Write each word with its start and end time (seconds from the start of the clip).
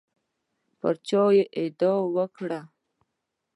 پر 0.79 0.93
چا 1.07 1.23
دعوه 1.79 2.03
وکړي. 2.15 2.59